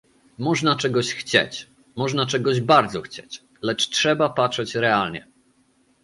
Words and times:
Można 0.37 0.75
czegoś 0.75 1.13
chcieć- 1.13 1.67
można 1.95 2.25
czegoś 2.25 2.61
bardzo 2.61 3.01
chcieć- 3.01 3.43
lecz 3.71 3.89
trzeba 3.89 4.29
patrzeć 4.29 4.75
realnie 4.75 5.27